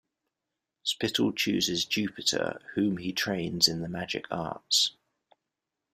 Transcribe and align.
Spittle 0.81 1.31
chooses 1.31 1.85
Jupiter, 1.85 2.59
whom 2.73 2.97
he 2.97 3.13
trains 3.13 3.67
in 3.67 3.81
the 3.81 3.87
magic 3.87 4.25
arts. 4.31 4.93